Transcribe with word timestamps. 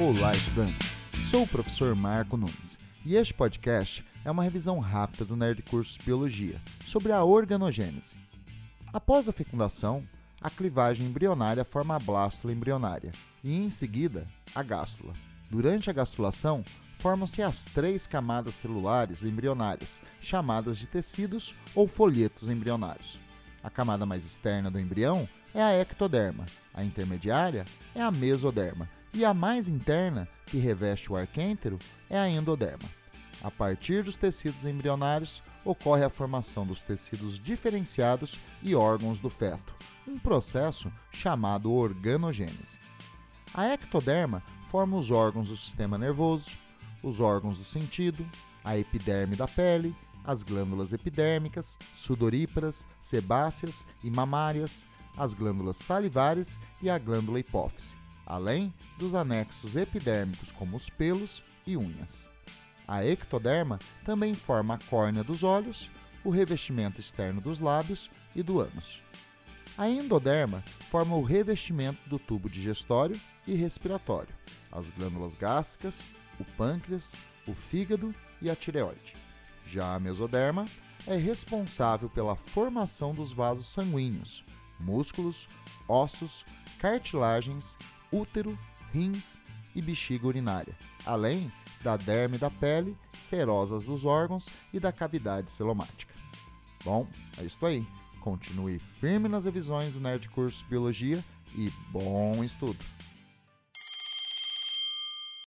Olá, 0.00 0.32
estudantes! 0.32 0.96
Sou 1.22 1.42
o 1.42 1.46
professor 1.46 1.94
Marco 1.94 2.34
Nunes 2.34 2.78
e 3.04 3.14
este 3.14 3.34
podcast 3.34 4.02
é 4.24 4.30
uma 4.30 4.42
revisão 4.42 4.78
rápida 4.78 5.22
do 5.22 5.36
Nerd 5.36 5.60
Cursos 5.60 5.98
Biologia 5.98 6.58
sobre 6.86 7.12
a 7.12 7.22
organogênese. 7.22 8.16
Após 8.90 9.28
a 9.28 9.32
fecundação, 9.32 10.02
a 10.40 10.48
clivagem 10.48 11.04
embrionária 11.04 11.62
forma 11.62 11.94
a 11.94 11.98
blástula 11.98 12.54
embrionária 12.54 13.12
e, 13.44 13.54
em 13.54 13.68
seguida, 13.68 14.26
a 14.54 14.62
gástula. 14.62 15.12
Durante 15.50 15.90
a 15.90 15.92
gastrulação, 15.92 16.64
formam-se 16.98 17.42
as 17.42 17.66
três 17.66 18.06
camadas 18.06 18.54
celulares 18.54 19.22
embrionárias, 19.22 20.00
chamadas 20.22 20.78
de 20.78 20.86
tecidos 20.86 21.54
ou 21.74 21.86
folhetos 21.86 22.48
embrionários. 22.48 23.20
A 23.62 23.68
camada 23.68 24.06
mais 24.06 24.24
externa 24.24 24.70
do 24.70 24.80
embrião 24.80 25.28
é 25.54 25.62
a 25.62 25.78
ectoderma, 25.78 26.46
a 26.72 26.82
intermediária 26.82 27.66
é 27.94 28.00
a 28.00 28.10
mesoderma 28.10 28.88
e 29.14 29.24
a 29.24 29.34
mais 29.34 29.68
interna, 29.68 30.28
que 30.46 30.58
reveste 30.58 31.12
o 31.12 31.16
arquêntero, 31.16 31.78
é 32.08 32.18
a 32.18 32.28
endoderma. 32.28 32.88
A 33.42 33.50
partir 33.50 34.04
dos 34.04 34.16
tecidos 34.16 34.64
embrionários, 34.64 35.42
ocorre 35.64 36.04
a 36.04 36.10
formação 36.10 36.66
dos 36.66 36.80
tecidos 36.80 37.38
diferenciados 37.38 38.38
e 38.62 38.74
órgãos 38.74 39.18
do 39.18 39.28
feto, 39.28 39.74
um 40.06 40.18
processo 40.18 40.92
chamado 41.10 41.72
organogênese. 41.72 42.78
A 43.54 43.66
ectoderma 43.66 44.42
forma 44.66 44.96
os 44.96 45.10
órgãos 45.10 45.48
do 45.48 45.56
sistema 45.56 45.98
nervoso, 45.98 46.52
os 47.02 47.20
órgãos 47.20 47.58
do 47.58 47.64
sentido, 47.64 48.26
a 48.64 48.78
epiderme 48.78 49.36
da 49.36 49.48
pele, 49.48 49.94
as 50.24 50.42
glândulas 50.42 50.92
epidérmicas, 50.92 51.76
sudoríparas, 51.92 52.86
sebáceas 53.00 53.86
e 54.02 54.10
mamárias, 54.10 54.86
as 55.16 55.34
glândulas 55.34 55.76
salivares 55.76 56.58
e 56.80 56.88
a 56.88 56.98
glândula 56.98 57.40
hipófise, 57.40 57.94
além 58.26 58.72
dos 58.98 59.14
anexos 59.14 59.76
epidérmicos 59.76 60.52
como 60.52 60.76
os 60.76 60.88
pelos 60.88 61.42
e 61.66 61.76
unhas. 61.76 62.28
A 62.86 63.04
ectoderma 63.04 63.78
também 64.04 64.34
forma 64.34 64.74
a 64.74 64.78
córnea 64.78 65.22
dos 65.22 65.42
olhos, 65.42 65.90
o 66.24 66.30
revestimento 66.30 67.00
externo 67.00 67.40
dos 67.40 67.58
lábios 67.58 68.10
e 68.34 68.42
do 68.42 68.60
ânus. 68.60 69.02
A 69.76 69.88
endoderma 69.88 70.62
forma 70.90 71.16
o 71.16 71.22
revestimento 71.22 72.08
do 72.08 72.18
tubo 72.18 72.50
digestório 72.50 73.18
e 73.46 73.54
respiratório, 73.54 74.34
as 74.70 74.90
glândulas 74.90 75.34
gástricas, 75.34 76.04
o 76.38 76.44
pâncreas, 76.44 77.12
o 77.46 77.54
fígado 77.54 78.14
e 78.40 78.50
a 78.50 78.56
tireoide. 78.56 79.16
Já 79.66 79.94
a 79.94 80.00
mesoderma 80.00 80.66
é 81.06 81.16
responsável 81.16 82.08
pela 82.08 82.36
formação 82.36 83.14
dos 83.14 83.32
vasos 83.32 83.66
sanguíneos, 83.66 84.44
músculos, 84.78 85.48
ossos, 85.88 86.44
cartilagens, 86.78 87.78
útero, 88.12 88.58
rins 88.92 89.38
e 89.74 89.80
bexiga 89.80 90.26
urinária, 90.26 90.76
além 91.04 91.50
da 91.82 91.96
derme 91.96 92.38
da 92.38 92.50
pele, 92.50 92.96
serosas 93.18 93.84
dos 93.84 94.04
órgãos 94.04 94.48
e 94.72 94.78
da 94.78 94.92
cavidade 94.92 95.50
celomática. 95.50 96.14
Bom, 96.84 97.08
é 97.38 97.44
isso 97.44 97.64
aí. 97.64 97.86
Continue 98.20 98.78
firme 98.78 99.28
nas 99.28 99.44
revisões 99.44 99.92
do 99.92 100.00
Nerd 100.00 100.28
Curso 100.28 100.64
Biologia 100.66 101.24
e 101.56 101.70
bom 101.90 102.44
estudo! 102.44 102.78